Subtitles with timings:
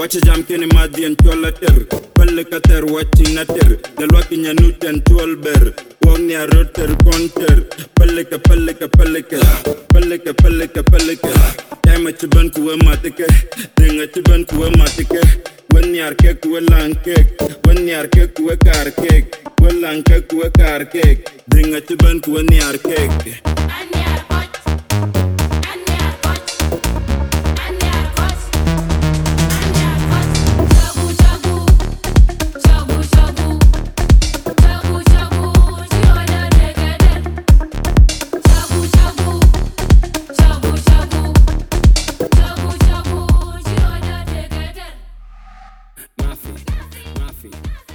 [0.00, 4.54] Wacha jam kene madien chola ter Pelle ka ter wachi na ter Del waki nya
[4.54, 5.74] nuten tuol ber
[6.06, 9.36] Wong nia roter konter Pelle ka pelle ka pelle ka
[9.92, 11.32] Pelle ka pelle ka pelle ka
[11.82, 13.26] Tema chiban kuwe matike
[13.76, 15.20] Dinga chiban kuwe matike
[15.74, 20.22] Wen yar ke kuwe lang kek Wen yar ke kuwe kar kek Wen lang ke
[20.28, 23.59] kuwe kar kek Dinga chiban kuwe niar kek
[47.40, 47.89] feet.